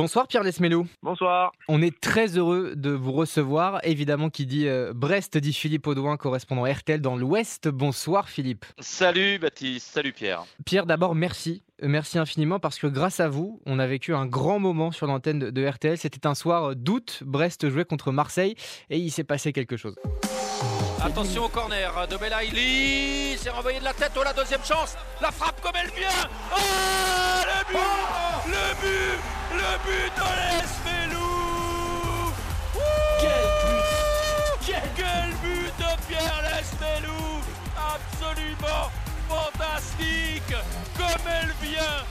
[0.00, 0.86] Bonsoir Pierre Lesmelou.
[1.02, 1.50] Bonsoir.
[1.66, 3.80] On est très heureux de vous recevoir.
[3.82, 7.66] Évidemment, qui dit euh, Brest dit Philippe Audouin, correspondant RTL dans l'Ouest.
[7.66, 8.64] Bonsoir Philippe.
[8.78, 10.44] Salut Baptiste, salut Pierre.
[10.64, 11.64] Pierre, d'abord merci.
[11.82, 15.08] Euh, merci infiniment parce que grâce à vous, on a vécu un grand moment sur
[15.08, 15.98] l'antenne de, de RTL.
[15.98, 17.24] C'était un soir d'août.
[17.26, 18.54] Brest jouait contre Marseille
[18.90, 19.96] et il s'est passé quelque chose.
[21.02, 25.32] Attention au corner de Belaïli, c'est renvoyé de la tête, oh la deuxième chance, la
[25.32, 26.08] frappe comme elle vient,
[26.52, 26.58] oh
[27.46, 32.32] le but, le but, le but de l'Esmelou
[33.20, 34.74] Quel but.
[34.96, 37.40] Quel but de Pierre Lesmelou
[37.76, 38.90] Absolument
[39.28, 40.54] fantastique
[40.96, 42.04] Comme elle vient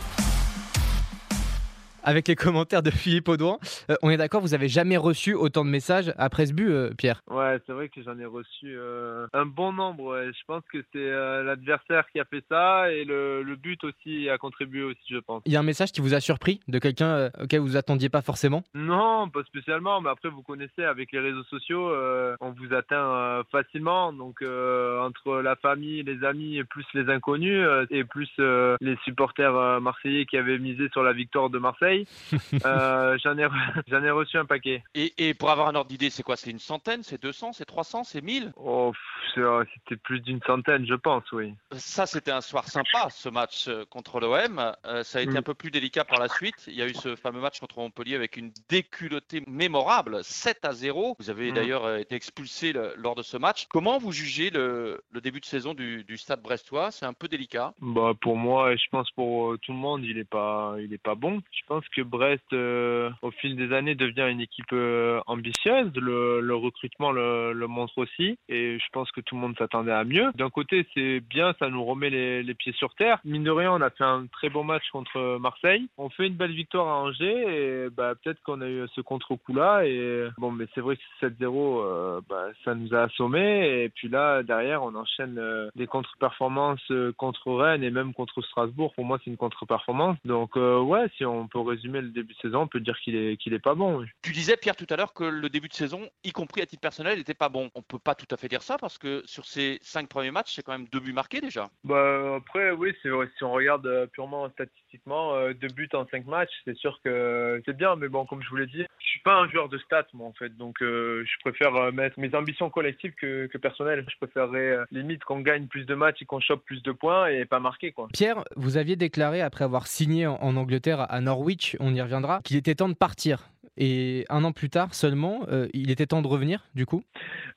[2.07, 3.57] avec les commentaires de Philippe Audouin.
[3.89, 6.91] Euh, on est d'accord, vous avez jamais reçu autant de messages après ce but, euh,
[6.97, 7.21] Pierre?
[7.30, 10.16] Ouais, c'est vrai que j'en ai reçu euh, un bon nombre.
[10.16, 10.27] Ouais.
[10.27, 11.09] Je pense que c'est
[11.43, 15.41] l'adversaire qui a fait ça et le, le, but aussi a contribué aussi, je pense.
[15.45, 18.21] Il y a un message qui vous a surpris de quelqu'un auquel vous attendiez pas
[18.21, 18.63] forcément?
[18.73, 19.99] Non, pas spécialement.
[19.99, 21.92] Mais après, vous connaissez, avec les réseaux sociaux,
[22.39, 24.14] on vous atteint facilement.
[24.14, 30.25] Donc, entre la famille, les amis et plus les inconnus et plus les supporters marseillais
[30.25, 31.97] qui avaient misé sur la victoire de Marseille.
[32.66, 33.48] euh, j'en, ai,
[33.88, 34.84] j'en ai reçu un paquet.
[34.94, 36.36] Et, et pour avoir un ordre d'idée, c'est quoi?
[36.36, 37.04] C'est une centaine?
[37.04, 38.94] C'est 200 C'est 300 C'est 1000 oh,
[39.36, 41.54] C'était plus d'une centaine, je pense, oui.
[41.72, 44.73] Ça, c'était un soir sympa, ce match contre l'OM.
[44.86, 45.38] Euh, ça a été mm.
[45.38, 46.66] un peu plus délicat par la suite.
[46.67, 50.73] Il y a eu ce fameux match contre Montpellier avec une déculottée mémorable, 7 à
[50.73, 51.16] 0.
[51.20, 51.56] Vous avez mm.
[51.56, 53.67] d'ailleurs été expulsé le, lors de ce match.
[53.70, 56.92] Comment vous jugez le, le début de saison du, du stade brestois?
[56.92, 60.17] C'est un peu délicat bah, Pour moi, et je pense pour tout le monde, il
[60.17, 61.42] n'est pas, il est pas bon.
[61.52, 65.91] Je pense que Brest, euh, au fil des années, devient une équipe euh, ambitieuse.
[65.95, 68.38] Le, le recrutement le, le, montre aussi.
[68.49, 70.31] Et je pense que tout le monde s'attendait à mieux.
[70.35, 73.19] D'un côté, c'est bien, ça nous remet les, les, pieds sur terre.
[73.25, 75.88] Mine de rien, on a fait un très bon match contre Marseille.
[75.97, 77.85] On fait une belle victoire à Angers.
[77.85, 79.85] Et bah, peut-être qu'on a eu ce contre-coup-là.
[79.85, 83.83] Et bon, mais c'est vrai que 7-0, euh, bah, ça nous a assommés.
[83.83, 88.42] Et puis là, derrière, on enchaîne euh, des contre-performances euh, contre Rennes et même contre
[88.42, 88.93] Strasbourg.
[88.95, 90.17] Pour moi, c'est une contre-performance.
[90.26, 93.38] Donc, ouais, si on peut résumer le début de saison, on peut dire qu'il est,
[93.38, 93.99] qu'il est pas bon.
[93.99, 94.08] Oui.
[94.23, 96.82] Tu disais, Pierre, tout à l'heure que le début de saison, y compris à titre
[96.82, 97.70] personnel, n'était pas bon.
[97.76, 100.54] On peut pas tout à fait dire ça parce que sur ces cinq premiers matchs,
[100.55, 101.70] c'est quand même deux buts marqués déjà.
[101.83, 103.30] Bah, après, oui, c'est vrai.
[103.38, 107.77] Si on regarde purement statistiquement, euh, deux buts en cinq matchs, c'est sûr que c'est
[107.77, 107.95] bien.
[107.95, 110.27] Mais bon, comme je vous l'ai dit, je suis pas un joueur de stats, moi,
[110.27, 110.55] en fait.
[110.58, 114.05] Donc, euh, je préfère mettre mes ambitions collectives que, que personnelles.
[114.09, 117.27] Je préférerais euh, limite qu'on gagne plus de matchs et qu'on chope plus de points
[117.27, 118.08] et pas marquer, quoi.
[118.14, 122.42] Pierre, vous aviez déclaré après avoir signé en, en Angleterre à Norwich, on y reviendra,
[122.44, 123.50] qu'il était temps de partir.
[123.77, 127.04] Et un an plus tard seulement, euh, il était temps de revenir, du coup?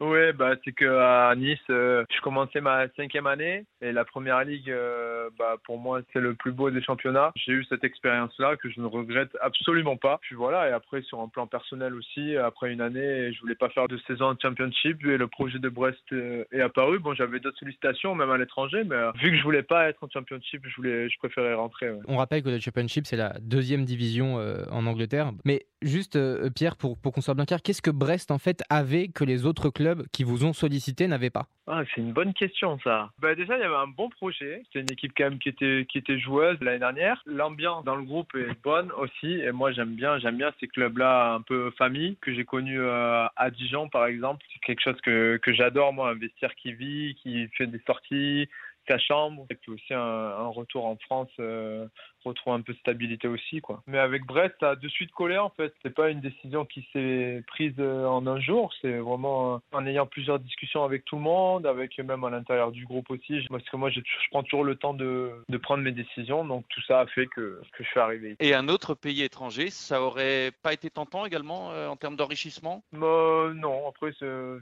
[0.00, 4.70] Oui, bah, c'est qu'à Nice, euh, je commençais ma cinquième année et la première ligue,
[4.70, 7.32] euh, bah, pour moi, c'est le plus beau des championnats.
[7.36, 10.18] J'ai eu cette expérience-là que je ne regrette absolument pas.
[10.20, 13.70] Puis voilà, et après, sur un plan personnel aussi, après une année, je voulais pas
[13.70, 16.98] faire de saison en championship et le projet de Brest est apparu.
[16.98, 20.08] Bon, j'avais d'autres sollicitations, même à l'étranger, mais vu que je voulais pas être en
[20.08, 21.90] championship, je, voulais, je préférais rentrer.
[21.90, 22.00] Ouais.
[22.08, 24.36] On rappelle que le championship, c'est la deuxième division
[24.70, 25.32] en Angleterre.
[25.44, 28.62] Mais juste, euh, Pierre, pour, pour qu'on soit bien clair, qu'est-ce que Brest en fait
[28.70, 31.46] avait que les autres clubs qui vous ont sollicité n'avaient pas?
[31.66, 33.10] Ah, C'est une bonne question ça.
[33.20, 34.62] Bah, déjà, il y avait un bon projet.
[34.72, 37.22] C'est une équipe quand même qui était, qui était joueuse l'année dernière.
[37.26, 39.40] L'ambiance dans le groupe est bonne aussi.
[39.40, 43.50] Et moi, j'aime bien, bien ces clubs-là un peu famille que j'ai connu euh, à
[43.50, 44.44] Dijon par exemple.
[44.52, 48.48] C'est quelque chose que, que j'adore, moi, un vestiaire qui vit, qui fait des sorties
[48.90, 51.86] sa chambre et puis aussi un, un retour en France euh,
[52.24, 53.82] retrouver un peu de stabilité aussi quoi.
[53.86, 55.72] Mais avec Brest ça a de suite collé en fait.
[55.82, 58.72] C'est pas une décision qui s'est prise en un jour.
[58.80, 62.84] C'est vraiment en ayant plusieurs discussions avec tout le monde avec même à l'intérieur du
[62.84, 63.46] groupe aussi.
[63.48, 66.44] Parce que moi je prends toujours le temps de, de prendre mes décisions.
[66.44, 69.70] Donc tout ça a fait que, que je suis arrivé et un autre pays étranger
[69.70, 72.82] ça aurait pas été tentant également euh, en termes d'enrichissement?
[72.94, 73.88] Euh, non.
[73.88, 74.12] Après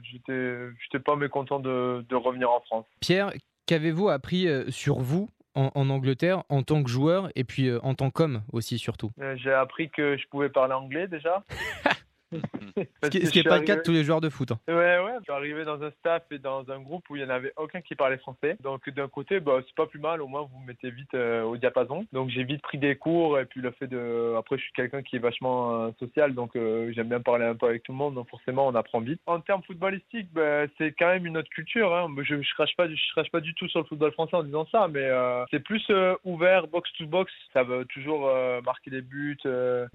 [0.03, 2.85] j'étais j'étais pas mécontent de, de revenir en France.
[2.99, 3.31] Pierre
[3.69, 7.93] Qu'avez-vous appris sur vous en, en, Angleterre en tant que joueur et puis euh, en
[7.93, 9.11] tant qu'homme aussi surtout?
[9.21, 11.43] Euh, J'ai appris que je pouvais parler anglais déjà.
[12.31, 13.67] ce qui n'est pas arrivé...
[13.67, 14.51] le cas de tous les joueurs de foot.
[14.51, 14.59] Hein.
[14.67, 15.15] Ouais, ouais.
[15.19, 17.53] Je suis arrivé dans un staff et dans un groupe où il n'y en avait
[17.57, 18.57] aucun qui parlait français.
[18.61, 20.21] Donc, d'un côté, bah, c'est pas plus mal.
[20.21, 22.05] Au moins, vous, vous mettez vite euh, au diapason.
[22.13, 23.39] Donc, j'ai vite pris des cours.
[23.39, 24.35] Et puis, le fait de.
[24.37, 26.33] Après, je suis quelqu'un qui est vachement euh, social.
[26.33, 28.15] Donc, euh, j'aime bien parler un peu avec tout le monde.
[28.15, 29.21] Donc, forcément, on apprend vite.
[29.25, 31.93] En termes footballistiques, bah, c'est quand même une autre culture.
[31.93, 32.13] Hein.
[32.21, 34.67] Je ne crache, pas, je crache pas du tout sur le football français en disant
[34.71, 34.87] ça.
[34.87, 37.31] Mais euh, c'est plus euh, ouvert, box-to-box.
[37.53, 38.29] Ça veut toujours
[38.63, 39.37] marquer des buts.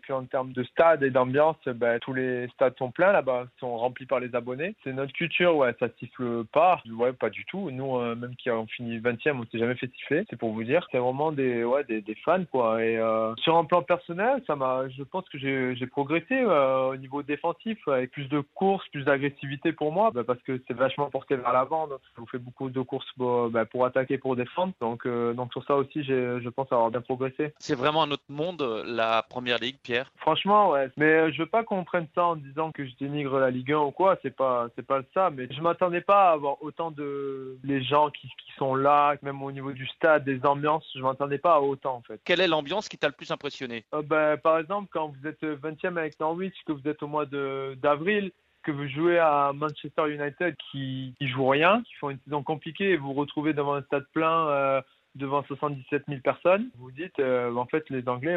[0.03, 3.47] puis, en termes de stade et d'ambiance, bah, tous les les stades sont pleins là-bas,
[3.59, 4.75] sont remplis par les abonnés.
[4.85, 6.81] C'est notre culture, ouais, ça siffle pas.
[6.91, 7.71] Ouais, pas du tout.
[7.71, 10.25] Nous, euh, même qui avons fini 20e, on s'est jamais fait siffler.
[10.31, 10.87] C'est pour vous dire.
[10.91, 12.83] C'est vraiment des, ouais, des, des fans, quoi.
[12.83, 16.97] Et euh, sur un plan personnel, ça m'a, je pense que j'ai progressé euh, au
[16.97, 21.11] niveau défensif avec plus de courses, plus d'agressivité pour moi, bah, parce que c'est vachement
[21.11, 21.87] porté vers l'avant.
[21.89, 24.73] Donc, ça vous fait beaucoup de courses pour, bah, pour attaquer, pour défendre.
[24.81, 27.53] Donc, donc sur ça aussi, je pense avoir bien progressé.
[27.59, 30.11] C'est vraiment un autre monde, la première ligue, Pierre?
[30.17, 30.89] Franchement, ouais.
[30.97, 33.79] Mais je veux pas qu'on prenne ça en disant que je dénigre la Ligue 1
[33.79, 34.19] ou quoi.
[34.23, 35.31] C'est pas, c'est pas ça.
[35.31, 39.43] Mais je m'attendais pas à avoir autant de les gens qui, qui, sont là, même
[39.43, 40.89] au niveau du stade, des ambiances.
[40.95, 42.21] Je m'attendais pas à autant en fait.
[42.25, 43.85] Quelle est l'ambiance qui t'a le plus impressionné?
[43.95, 47.27] Euh, ben, Par exemple, quand vous êtes 20e avec Norwich, que vous êtes au mois
[47.27, 48.31] de, d'avril,
[48.63, 52.93] que vous jouez à Manchester United qui, qui joue rien, qui font une saison compliquée
[52.93, 54.49] et vous vous retrouvez devant un stade plein.
[54.49, 54.81] Euh,
[55.15, 58.37] devant 77 000 personnes, vous dites, euh, en fait, les Anglais,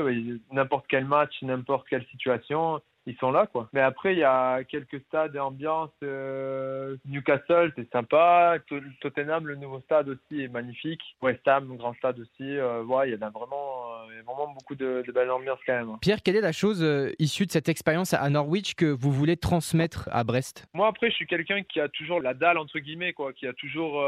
[0.52, 3.70] n'importe quel match, n'importe quelle situation, ils sont là quoi.
[3.74, 5.90] Mais après il y a quelques stades et ambiances.
[6.04, 8.58] Euh, Newcastle c'est sympa,
[9.02, 11.02] Tottenham le nouveau stade aussi est magnifique.
[11.22, 12.58] West Ham grand stade aussi.
[12.58, 15.98] Euh, ouais, il y a vraiment, euh, vraiment beaucoup de, de belles ambiances quand même.
[16.02, 16.86] Pierre, quelle est la chose
[17.18, 20.68] issue de cette expérience à Norwich que vous voulez transmettre à Brest?
[20.74, 23.54] Moi après je suis quelqu'un qui a toujours la dalle entre guillemets quoi, qui a
[23.54, 24.02] toujours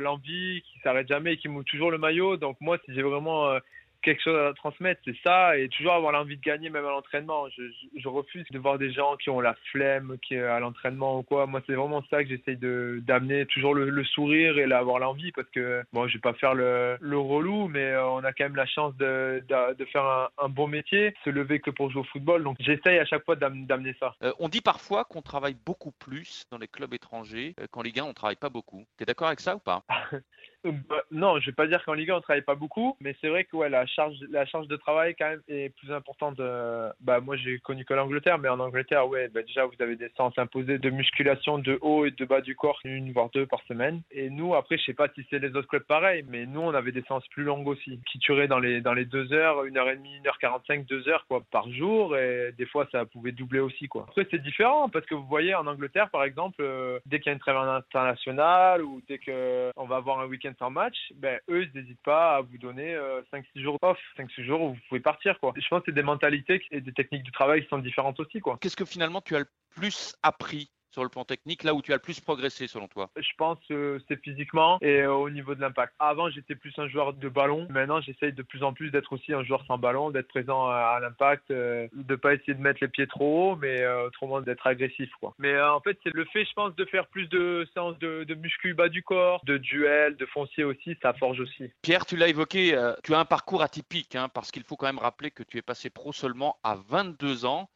[0.00, 2.36] l'envie, qui s'arrête jamais, qui mouille toujours le maillot.
[2.36, 3.58] Donc moi si j'ai vraiment
[4.02, 7.48] quelque chose à transmettre, c'est ça, et toujours avoir l'envie de gagner même à l'entraînement.
[7.56, 7.62] Je,
[7.96, 11.46] je, refuse de voir des gens qui ont la flemme, qui à l'entraînement ou quoi.
[11.46, 15.48] Moi, c'est vraiment ça que j'essaye de d'amener, toujours le, sourire et avoir l'envie, parce
[15.50, 18.56] que bon, je vais pas faire le, le relou, mais euh, on a quand même
[18.56, 22.00] la chance de, de, de faire un, un, bon métier, se lever que pour jouer
[22.00, 22.42] au football.
[22.42, 24.14] Donc, j'essaye à chaque fois d'amener ça.
[24.22, 28.00] Euh, on dit parfois qu'on travaille beaucoup plus dans les clubs étrangers euh, qu'en Ligue
[28.00, 28.84] 1, on travaille pas beaucoup.
[28.96, 29.84] Tu es d'accord avec ça ou pas?
[30.64, 33.28] bah, non, je vais pas dire qu'en Ligue 1 on travaille pas beaucoup, mais c'est
[33.28, 36.38] vrai que ouais, la charge, la charge de travail quand même est plus importante.
[36.38, 39.96] Euh, bah moi j'ai connu que l'Angleterre, mais en Angleterre ouais, bah, déjà vous avez
[39.96, 43.46] des séances imposées de musculation de haut et de bas du corps une voire deux
[43.46, 44.02] par semaine.
[44.12, 46.74] Et nous après je sais pas si c'est les autres clubs pareil, mais nous on
[46.74, 49.76] avait des séances plus longues aussi, qui duraient dans les dans les deux heures, une
[49.78, 53.04] heure et demie, une heure quarante-cinq, deux heures quoi par jour, et des fois ça
[53.04, 54.06] pouvait doubler aussi quoi.
[54.08, 57.30] Après c'est différent parce que vous voyez en Angleterre par exemple, euh, dès qu'il y
[57.30, 61.40] a une trêve internationale ou dès que on va avoir un week-end sans match, ben,
[61.48, 62.94] eux, ils n'hésitent pas à vous donner
[63.32, 65.38] 5-6 euh, jours off, 5-6 jours où vous pouvez partir.
[65.40, 65.52] Quoi.
[65.56, 68.40] Je pense que c'est des mentalités et des techniques du travail qui sont différentes aussi.
[68.60, 71.92] Qu'est-ce que finalement tu as le plus appris sur le plan technique, là où tu
[71.92, 73.10] as le plus progressé selon toi?
[73.16, 75.94] Je pense que c'est physiquement et euh, au niveau de l'impact.
[75.98, 77.66] Avant, j'étais plus un joueur de ballon.
[77.70, 80.98] Maintenant, j'essaye de plus en plus d'être aussi un joueur sans ballon, d'être présent à,
[81.00, 84.66] l'impact, euh, de pas essayer de mettre les pieds trop haut, mais euh, autrement d'être
[84.66, 85.10] agressif.
[85.18, 85.34] Quoi.
[85.38, 88.34] Mais en fait, c'est le fait, je pense, de faire plus de séances de, de
[88.34, 91.70] muscu bas du corps, de duel, de foncier aussi, ça forge aussi.
[91.80, 94.98] Pierre, tu l'as évoqué, tu as un parcours atypique, hein, parce qu'il faut quand même
[94.98, 97.70] rappeler que tu es passé pro seulement à 22 ans.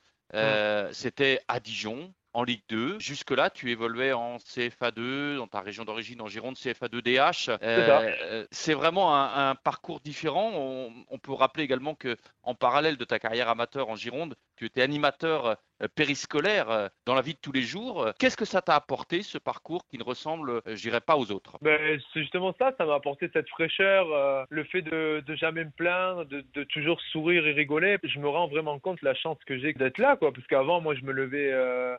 [0.92, 3.00] C'était à Dijon, en Ligue 2.
[3.00, 7.56] Jusque-là, tu évoluais en CFA2, dans ta région d'origine, en Gironde, CFA2DH.
[7.62, 10.52] Euh, c'est vraiment un, parcours différent.
[10.54, 14.64] On, on, peut rappeler également que en parallèle de ta carrière amateur en Gironde, tu
[14.64, 18.08] étais animateur euh, périscolaire euh, dans la vie de tous les jours.
[18.18, 21.30] Qu'est-ce que ça t'a apporté, ce parcours qui ne ressemble, euh, je dirais, pas aux
[21.30, 21.58] autres?
[21.60, 26.24] Ben, C'est justement ça, ça m'a apporté cette fraîcheur, le fait de, jamais me plaindre,
[26.24, 27.98] de, toujours sourire et rigoler.
[28.02, 30.32] Je me rends vraiment compte la chance que j'ai d'être là, quoi.
[30.32, 31.52] Parce qu'avant, moi, je me levais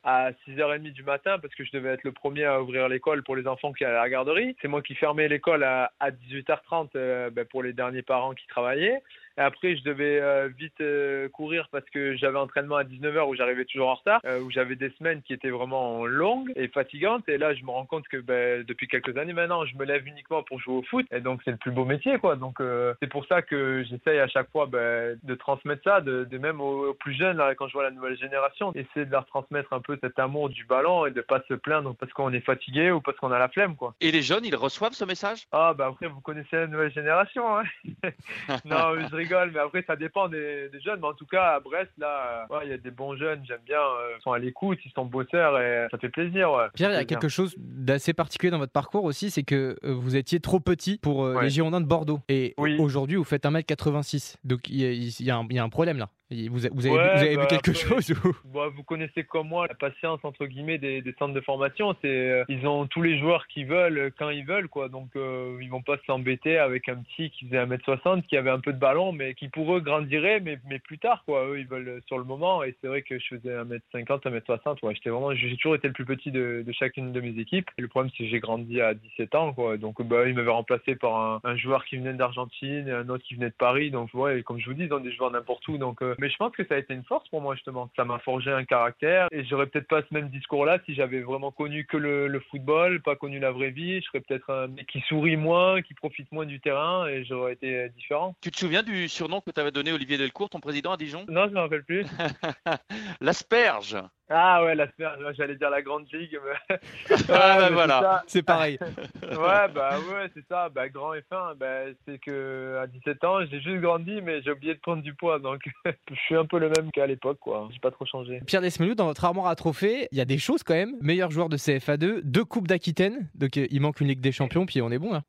[0.04, 3.36] à 6h30 du matin parce que je devais être le premier à ouvrir l'école pour
[3.36, 4.56] les enfants qui allaient à la garderie.
[4.62, 9.02] C'est moi qui fermais l'école à, à 18h30 ben, pour les derniers parents qui travaillaient.
[9.38, 13.36] Et après, je devais euh, vite euh, courir parce que j'avais entraînement à 19h où
[13.36, 17.28] j'arrivais toujours en retard, euh, où j'avais des semaines qui étaient vraiment longues et fatigantes.
[17.30, 20.08] Et là, je me rends compte que ben, depuis quelques années maintenant, je me lève
[20.08, 21.06] uniquement pour jouer au foot.
[21.12, 22.36] Et donc, c'est le plus beau métier, quoi.
[22.36, 22.58] Donc,
[23.00, 26.60] c'est pour ça que j'essaye à chaque fois ben, de transmettre ça, de, de même
[26.60, 29.82] aux, plus jeunes, là, quand je vois la nouvelle génération, essayer de leur transmettre un
[29.82, 33.02] peu cet amour du ballon et de pas se plaindre parce qu'on est fatigué ou
[33.02, 33.94] parce qu'on a la flemme, quoi.
[34.02, 35.46] Et les jeunes, ils reçoivent ce message?
[35.52, 37.64] Ah, bah après, vous connaissez la nouvelle génération, hein
[38.66, 41.00] Non, je mais après, ça dépend des, jeunes.
[41.02, 43.80] Mais en tout cas, à Brest, là, il y a des bons jeunes, j'aime bien.
[43.80, 46.70] Euh, ils sont à l'écoute, ils sont bosseurs et ça fait plaisir.
[46.74, 49.94] Pierre, il y a quelque chose d'assez particulier dans votre parcours aussi, c'est que euh,
[49.94, 52.20] vous étiez trop petit pour euh, les Girondins de Bordeaux.
[52.30, 54.36] Et aujourd'hui, vous faites 1m86.
[54.44, 56.10] Donc, il y, a un problème là.
[56.30, 60.20] Vous, avez, vous avez vu bah, quelque chose bah, Vous connaissez comme moi la patience
[60.24, 61.96] entre guillemets des, centres de formation.
[62.02, 64.90] C'est euh, ils ont tous les joueurs qui veulent euh, quand ils veulent quoi.
[64.90, 68.60] Donc euh, ils vont pas s'embêter avec un petit qui faisait 1m60 qui avait un
[68.60, 71.48] peu de ballon mais qui pour eux grandirait mais, mais plus tard quoi.
[71.48, 74.80] Eux ils veulent sur le moment et c'est vrai que je faisais 1m50, 1m60.
[74.84, 77.70] Ouais, j'étais vraiment j'ai toujours été le plus petit de, de, chacune de mes équipes.
[77.78, 79.78] Et le problème c'est que j'ai grandi à 17 ans quoi.
[79.78, 83.24] Donc bah ils m'avaient remplacé par un, un, joueur qui venait d'Argentine et un autre
[83.24, 83.92] qui venait de Paris.
[83.92, 86.36] Donc ouais comme je vous dis ils ont des joueurs n'importe où donc mais je
[86.38, 87.90] pense que ça a été une force pour moi justement.
[87.96, 91.52] Ça m'a forgé un caractère et j'aurais peut-être pas ce même discours-là si j'avais vraiment
[91.52, 94.02] connu que le, le, football, pas connu la vraie vie.
[94.02, 97.54] Je serais peut-être un mec qui sourit moins, qui profite moins du terrain et j'aurais
[97.54, 98.36] été différent.
[98.42, 101.26] Tu te souviens du surnom que tu avais donné Olivier Delcourt, ton président à Dijon?
[101.30, 102.06] Non, je ne me rappelle plus.
[103.22, 103.98] L'asperge.
[104.30, 106.38] Ah ouais, l'asperge, j'allais dire la grande ligue.
[106.44, 106.78] Mais...
[107.10, 108.78] ah bah voilà, c'est pareil.
[109.24, 110.68] ouais, bah ouais, c'est ça.
[110.68, 114.52] Bah, grand et fin, bah, c'est que à 17 ans, j'ai juste grandi, mais j'ai
[114.52, 115.40] oublié de prendre du poids.
[115.40, 117.70] Donc, je suis un peu le même qu'à l'époque, quoi.
[117.72, 118.42] J'ai pas trop changé.
[118.46, 120.96] Pierre Desmelou, dans votre armoire à trophées, il y a des choses quand même.
[121.02, 123.30] Meilleur joueur de CFA2, deux Coupes d'Aquitaine.
[123.36, 125.22] Donc, euh, il manque une Ligue des Champions, puis on est bon là.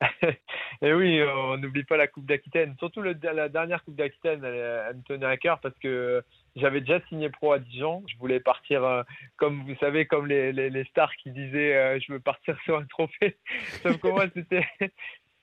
[0.83, 2.75] et oui, on n'oublie pas la Coupe d'Aquitaine.
[2.81, 6.25] Surtout le, la dernière Coupe d'Aquitaine, elle, elle me tenait à cœur parce que
[6.59, 8.05] j'avais déjà signé pro à Dijon.
[8.09, 9.03] Je voulais partir, euh,
[9.37, 12.77] comme vous savez, comme les, les, les stars qui disaient euh, je veux partir sur
[12.77, 13.37] un trophée.
[13.83, 14.67] Sauf que moi, c'était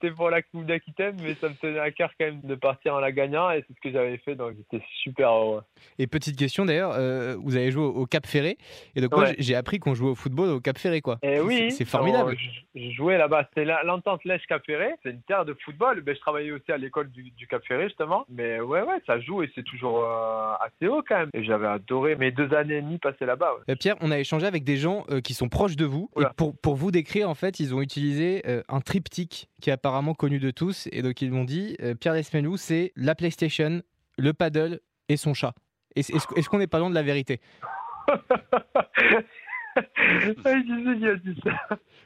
[0.05, 2.93] c'était pour la Coupe d'Aquitaine, mais ça me tenait à cœur quand même de partir
[2.93, 5.63] en la gagnant et c'est ce que j'avais fait, donc j'étais super heureux.
[5.99, 8.57] Et petite question d'ailleurs, euh, vous avez joué au Cap Ferré,
[8.95, 11.17] et donc moi j'ai appris qu'on jouait au football au Cap Ferré, quoi.
[11.23, 12.35] Et oui, c'est formidable.
[12.75, 16.01] je, jouais là-bas, c'était l'entente Lèche Cap Ferré, c'est une terre de football.
[16.01, 19.19] Ben, je travaillais aussi à l'école du, du, Cap Ferré justement, mais ouais, ouais, ça
[19.19, 21.29] joue et c'est toujours euh, assez haut quand même.
[21.33, 23.51] Et j'avais adoré mes deux années et demie passées là-bas.
[23.69, 26.55] Euh, Pierre, on a échangé avec des gens qui sont proches de vous, et pour,
[26.57, 30.51] pour vous décrire, en fait, ils ont utilisé un triptyque qui est apparemment connu de
[30.51, 33.81] tous et donc ils m'ont dit euh, Pierre Desmelou, c'est la PlayStation,
[34.17, 35.53] le paddle et son chat.
[35.95, 37.39] Est-ce qu'on n'est pas loin de la vérité?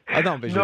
[0.08, 0.60] Ah non, mais je...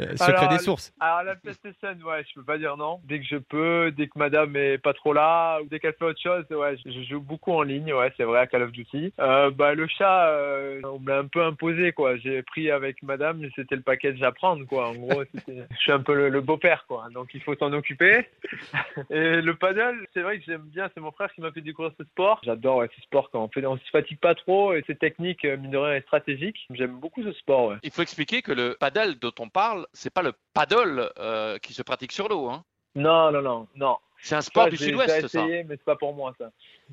[0.00, 0.92] Euh, secret des sources.
[1.00, 3.00] Alors la PlayStation, ouais, je peux pas dire non.
[3.04, 6.04] Dès que je peux, dès que Madame est pas trop là, ou dès qu'elle fait
[6.04, 9.12] autre chose, ouais, je joue beaucoup en ligne, ouais, c'est vrai à Call of Duty.
[9.20, 12.16] Euh, bah le chat, euh, on me l'a un peu imposé, quoi.
[12.16, 14.88] J'ai pris avec Madame, c'était le package à prendre, quoi.
[14.88, 17.08] En gros, je suis un peu le, beau-père, quoi.
[17.12, 18.28] Donc il faut s'en occuper.
[19.10, 20.90] Et le paddle, c'est vrai que j'aime bien.
[20.94, 22.40] C'est mon frère qui m'a fait découvrir ce sport.
[22.44, 25.44] J'adore ouais, ce sport quand on fait, on se fatigue pas trop et c'est technique,
[25.44, 26.66] mine de rien, est stratégique.
[26.70, 27.68] J'aime beaucoup ce sport.
[27.68, 27.76] Ouais.
[27.82, 31.74] Il faut expliquer que le paddle dont on parle c'est pas le paddle euh, qui
[31.74, 32.48] se pratique sur l'eau.
[32.48, 32.64] Hein.
[32.94, 33.96] Non, non, non, non.
[34.22, 35.18] C'est un sport du sud-ouest, ça.
[35.20, 36.50] J'ai essayé, mais c'est pas pour moi, ça.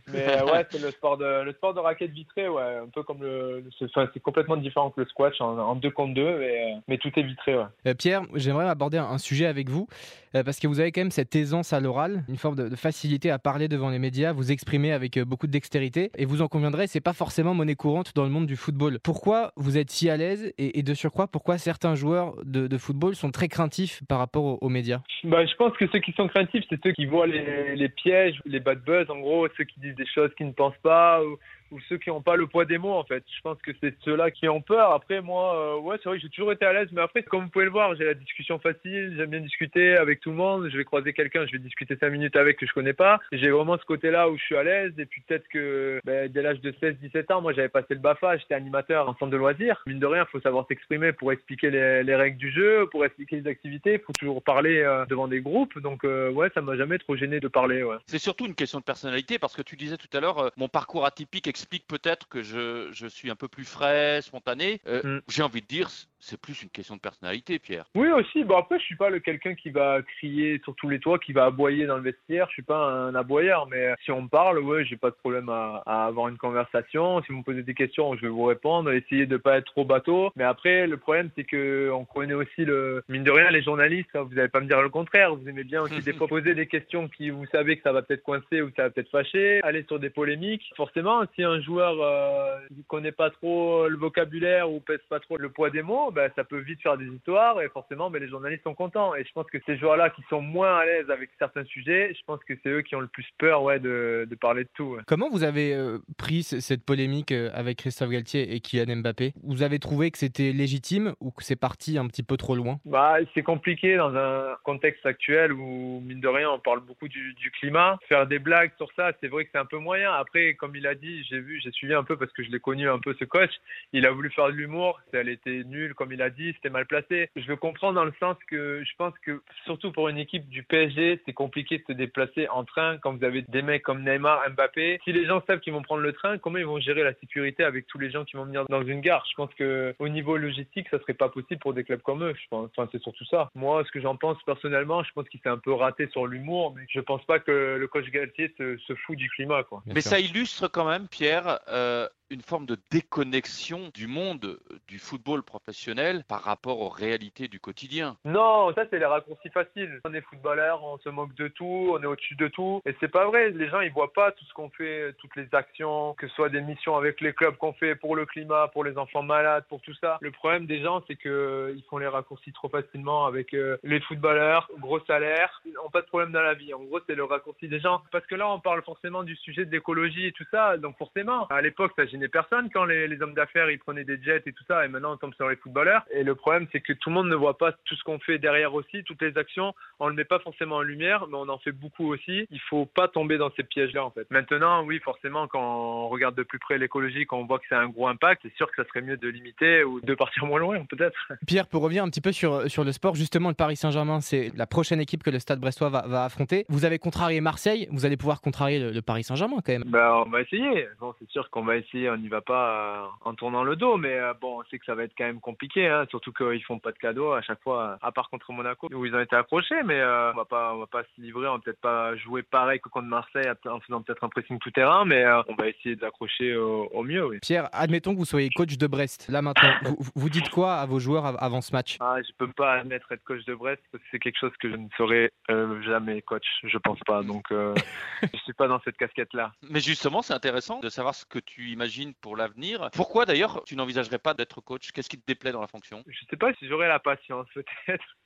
[0.08, 3.04] Mais euh, ouais, c'est le sport de le sport de raquette vitrée, ouais, un peu
[3.04, 6.98] comme le, c'est complètement différent que le squash en, deux contre deux, mais, euh, mais
[6.98, 7.96] tout est vitré, ouais.
[7.96, 9.88] Pierre, j'aimerais aborder un, sujet avec vous
[10.32, 13.40] parce que vous avez quand même cette aisance à l'oral, une forme de, facilité à
[13.40, 17.02] parler devant les médias, vous exprimer avec beaucoup de dextérité, et vous en conviendrez, c'est
[17.02, 19.00] pas forcément monnaie courante dans le monde du football.
[19.04, 23.32] Pourquoi vous êtes si à l'aise et, de surcroît, pourquoi certains joueurs de, football sont
[23.32, 25.02] très craintifs par rapport aux, aux médias?
[25.24, 28.40] Bah, je pense que ceux qui sont craintifs, c'est ceux qui voient les, les pièges,
[28.46, 31.38] les bad buzz, en gros, ceux qui disent des choses qu'ils ne pensent pas, ou,
[31.72, 33.24] ou ceux qui n'ont pas le poids des mots en fait.
[33.36, 34.92] Je pense que c'est ceux-là qui ont peur.
[34.92, 37.44] Après moi, euh, ouais, c'est vrai que j'ai toujours été à l'aise, mais après, comme
[37.44, 40.70] vous pouvez le voir, j'ai la discussion facile, j'aime bien discuter avec tout le monde.
[40.72, 43.20] Je vais croiser quelqu'un, je vais discuter cinq minutes avec que je connais pas.
[43.32, 44.94] J'ai vraiment ce côté-là où je suis à l'aise.
[44.98, 48.38] Et puis peut-être que ben, dès l'âge de 16-17 ans, moi j'avais passé le BAFA,
[48.38, 49.82] j'étais animateur en centre de loisirs.
[49.86, 53.38] Mine de rien, faut savoir s'exprimer pour expliquer les, les, règles du jeu, pour expliquer
[53.42, 54.00] les activités.
[54.00, 55.78] Faut toujours parler euh, devant des groupes.
[55.80, 57.84] Donc euh, ouais, ça m'a jamais trop gêné de parler.
[57.84, 57.98] Ouais.
[58.08, 61.06] C'est surtout une question de personnalité parce que tu disais tout à l'heure, mon parcours
[61.06, 64.80] atypique explique peut-être que je, je, suis un peu plus frais, spontané.
[64.88, 65.22] Euh, mm.
[65.28, 65.90] J'ai envie de dire,
[66.20, 67.86] c'est plus une question de personnalité, Pierre.
[67.96, 68.44] Oui, aussi.
[68.44, 71.34] Bon, après, je suis pas le quelqu'un qui va crier sur tous les toits, qui
[71.34, 72.48] va aboyer dans le vestiaire.
[72.48, 75.50] Je suis pas un aboyeur, mais si on me parle, ouais, j'ai pas de problème
[75.50, 77.22] à, avoir une conversation.
[77.24, 78.92] Si vous me posez des questions, je vais vous répondre.
[78.92, 80.32] Essayez de pas être trop bateau.
[80.36, 84.10] Mais après, le problème, c'est que on connaît aussi le mine de rien les journalistes.
[84.16, 85.36] Hein, vous n'allez pas me dire le contraire.
[85.36, 88.02] Vous aimez bien aussi des fois poser des questions qui vous savez que ça va
[88.02, 89.62] peut-être coincer ou ça va peut-être fâcher.
[89.64, 90.72] Aller sur des polémiques.
[90.76, 95.50] Forcément, si un joueur euh, connaît pas trop le vocabulaire ou pèse pas trop le
[95.50, 98.64] poids des mots, ben, ça peut vite faire des histoires et forcément ben, les journalistes
[98.64, 99.16] sont contents.
[99.16, 102.22] Et je pense que ces joueurs-là qui sont moins à l'aise avec certains sujets, je
[102.26, 104.98] pense que c'est eux qui ont le plus peur ouais, de, de parler de tout.
[105.08, 109.34] Comment vous avez euh, pris cette polémique euh, avec Christophe Galtier et Kylian Mbappé?
[109.44, 112.80] Vous avez trouvé que c'était légitime ou que c'est parti un petit peu trop loin?
[112.86, 117.34] Bah, C'est compliqué dans un contexte actuel où, mine de rien, on parle beaucoup du,
[117.34, 117.98] du climat.
[118.08, 120.12] Faire des blagues sur ça, c'est vrai que c'est un peu moyen.
[120.14, 122.60] Après, comme il a dit, j'ai vu, j'ai suivi un peu parce que je l'ai
[122.60, 123.52] connu un peu ce coach.
[123.94, 126.86] Il a voulu faire de l'humour, elle était nulle comme il a dit, c'était mal
[126.86, 127.30] placé.
[127.36, 130.64] Je le comprends dans le sens que je pense que surtout pour une équipe du
[130.64, 134.50] PSG, c'est compliqué de se déplacer en train quand vous avez des mecs comme Neymar,
[134.52, 135.00] Mbappé.
[135.04, 137.64] Si les gens savent qu'ils vont prendre le train, comment ils vont gérer la sécurité
[137.64, 139.26] avec tous les gens qui vont venir dans une gare?
[139.30, 142.34] Je pense que au niveau logistique, ça serait pas possible pour des clubs comme eux.
[142.42, 142.70] Je pense.
[142.76, 143.50] Enfin, c'est surtout ça.
[143.56, 146.74] Moi, ce que j'en pense personnellement, je pense qu'il s'est un peu raté sur l'humour,
[146.76, 149.64] mais je pense pas que le coach Galtier se, se fout du climat.
[149.64, 149.82] Quoi.
[149.86, 155.44] Mais ça illustre quand même, Pierre, euh, une forme de déconnexion du monde du football
[155.44, 158.18] professionnel par rapport aux réalités du quotidien.
[158.26, 160.00] Non, ça c'est les raccourcis faciles.
[160.06, 162.82] On est footballeur, on se moque de tout, on est au-dessus de tout.
[162.86, 163.50] Et c'est pas vrai.
[163.52, 166.50] Les gens ils voient pas tout ce qu'on fait, toutes les actions, que ce soit
[166.50, 169.82] des missions avec les clubs qu'on fait pour le climat, pour les enfants malades, pour
[169.82, 170.18] tout ça.
[170.22, 174.02] Le problème des gens c'est que ils font les raccourcis trop facilement avec euh, les
[174.02, 176.74] footballeurs, gros salaire, ils n'ont pas de problème dans la vie.
[176.74, 178.02] En gros c'est le raccourci des gens.
[178.12, 181.48] Parce que là on parle forcément du sujet de l'écologie et tout ça, donc forcément
[181.48, 184.64] à l'époque ça personne quand les, les hommes d'affaires ils prenaient des jets et tout
[184.68, 186.04] ça, et maintenant on tombe sur les footballeurs.
[186.12, 188.38] Et le problème c'est que tout le monde ne voit pas tout ce qu'on fait
[188.38, 189.74] derrière aussi, toutes les actions.
[190.00, 192.48] On le met pas forcément en lumière, mais on en fait beaucoup aussi.
[192.52, 194.30] Il faut pas tomber dans ces pièges-là en fait.
[194.30, 197.76] Maintenant, oui, forcément, quand on regarde de plus près l'écologie, quand on voit que c'est
[197.76, 200.60] un gros impact, c'est sûr que ça serait mieux de limiter ou de partir moins
[200.60, 201.18] loin peut-être.
[201.48, 204.52] Pierre, pour revenir un petit peu sur, sur le sport, justement, le Paris Saint-Germain, c'est
[204.56, 206.66] la prochaine équipe que le Stade Brestois va, va, affronter.
[206.70, 209.84] Vous avez contrarié Marseille, vous allez pouvoir contrarier le, Paris Saint-Germain quand même.
[209.86, 210.88] Ben, on va essayer.
[211.00, 213.98] Bon, c'est sûr qu'on va essayer, on n'y va pas euh, en tournant le dos,
[213.98, 216.64] mais euh, bon, on sait que ça va être quand même compliqué, hein, surtout qu'ils
[216.64, 219.36] font pas de cadeaux à chaque fois, à part contre Monaco où ils ont été
[219.36, 222.16] accrochés, mais euh, on va pas, on va pas se livrer, on va peut-être pas
[222.18, 225.56] jouer pareil que contre Marseille en faisant peut-être un pressing tout terrain, mais euh, on
[225.56, 227.26] va essayer d'accrocher au, au, mieux.
[227.26, 227.40] Oui.
[227.42, 229.28] Pierre, admettons que vous soyez coach de Brest.
[229.30, 231.98] Là maintenant, vous, vous, dites quoi à vos joueurs avant ce match?
[232.00, 234.70] Ah, Je peux pas admettre être coach de Brest parce que c'est quelque chose que
[234.70, 237.24] je ne serai euh, jamais coach, je pense pas.
[237.24, 239.52] Donc je suis pas dans cette casquette-là.
[239.70, 242.90] Mais justement, c'est intéressant de savoir ce que tu imagines pour l'avenir.
[242.94, 244.92] Pourquoi d'ailleurs tu n'envisagerais pas d'être coach?
[244.92, 246.04] Qu'est-ce qui te déplaît dans la fonction?
[246.08, 248.18] Je sais pas si j'aurais la patience peut-être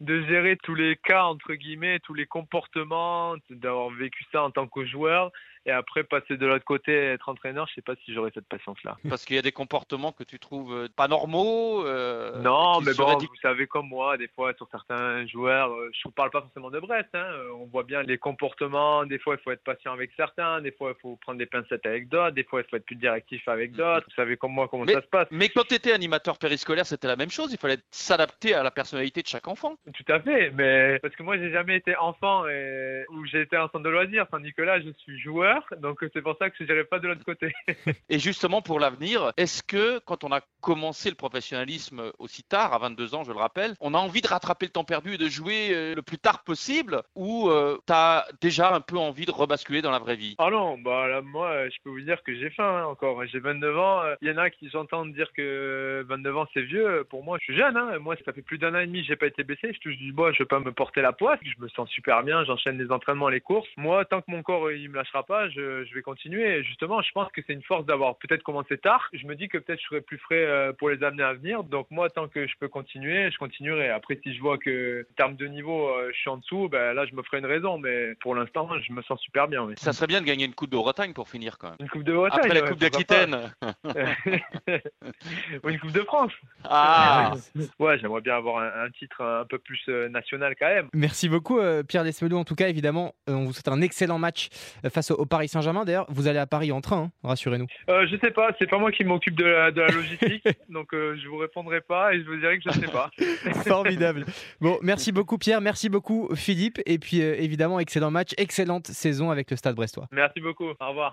[0.00, 4.66] de gérer tous les cas, entre guillemets, tous les comportements, d'avoir vécu ça en tant
[4.66, 5.30] que joueur
[5.66, 8.46] et après passer de l'autre côté et être entraîneur, je sais pas si j'aurais cette
[8.48, 8.98] patience-là.
[9.08, 11.86] Parce qu'il y a des comportements que tu trouves euh, pas normaux.
[11.86, 16.00] Euh, non, mais bon, vous savez comme moi, des fois sur certains joueurs, euh, je
[16.04, 17.26] vous parle pas forcément de Brest, hein,
[17.58, 19.06] on voit bien les comportements.
[19.06, 21.86] Des fois, il faut être patient avec certains, des fois, il faut prendre des pincettes
[21.86, 23.76] avec d'autres, des fois, il faut être plus directif avec mm-hmm.
[23.76, 24.06] d'autres.
[24.06, 25.28] Vous savez comme moi comment ça se passe.
[25.30, 27.50] Mais quand tu étais animateur périscolaire, c'était la même chose.
[27.52, 29.76] Il fallait s'adapter à la personnalité de chaque enfant.
[29.94, 33.04] Tout à fait, mais parce que moi, j'ai jamais été enfant et...
[33.10, 36.22] ou j'ai été en centre de loisirs, tandis que là, je suis joueur, donc c'est
[36.22, 37.52] pour ça que je n'irai pas de l'autre côté.
[38.08, 42.78] et justement, pour l'avenir, est-ce que quand on a commencé le professionnalisme aussi tard, à
[42.78, 45.28] 22 ans, je le rappelle, on a envie de rattraper le temps perdu et de
[45.28, 49.30] jouer euh, le plus tard possible ou euh, tu as déjà un peu envie de
[49.30, 50.34] rebasculer dans la vraie vie?
[50.38, 53.24] Ah non, bah là, moi, je peux vous dire que j'ai faim hein, encore.
[53.26, 54.02] J'ai 29 ans.
[54.20, 57.04] Il y en a qui j'entends dire que 29 ans c'est vieux.
[57.08, 57.76] Pour moi, je suis jeune.
[57.76, 57.98] Hein.
[57.98, 59.72] Moi, ça fait plus d'un an et demi que j'ai pas été baissé.
[59.72, 61.40] Je touche du bois, je vais pas me porter la poisse.
[61.42, 62.44] Je me sens super bien.
[62.44, 63.68] J'enchaîne les entraînements, les courses.
[63.76, 66.58] Moi, tant que mon corps il me lâchera pas, je, je vais continuer.
[66.58, 69.08] Et justement, je pense que c'est une force d'avoir peut-être commencé tard.
[69.12, 71.64] Je me dis que peut-être je serai plus frais euh, pour les années à venir.
[71.64, 73.90] Donc moi, tant que je peux continuer, je continuerai.
[73.90, 76.94] Après, si je vois que en termes de niveau, euh, je suis en dessous, ben
[76.94, 77.78] là, je me ferai une raison.
[77.78, 79.66] Mais pour l'instant, je me sens super bien.
[79.76, 81.76] Ça serait bien de gagner une Coupe de Bretagne pour finir quand même.
[81.80, 82.40] Une Coupe de Bretagne.
[82.40, 83.52] Après la Coupe d'Aquitaine.
[85.64, 86.32] Ou une Coupe de France.
[86.64, 87.32] Ah.
[87.78, 90.88] ouais, j'aimerais bien avoir un, titre un peu plus euh, national quand même.
[90.92, 92.36] Merci beaucoup, Pierre Desmelou.
[92.36, 94.48] En tout cas, évidemment, on vous souhaite un excellent match
[94.92, 95.84] face au Paris Saint-Germain.
[95.84, 97.66] D'ailleurs, vous allez à Paris en train, hein, rassurez-nous.
[97.88, 100.92] Euh, je sais pas, c'est pas moi qui m'occupe de la, de la logistique, donc
[100.94, 103.10] euh, je vous répondrai pas et je vous dirai que je sais pas.
[103.66, 104.24] Formidable.
[104.60, 109.30] Bon, merci beaucoup Pierre, merci beaucoup Philippe, et puis euh, évidemment, excellent match, excellente saison
[109.30, 110.06] avec le Stade Brestois.
[110.12, 111.12] Merci beaucoup, au revoir.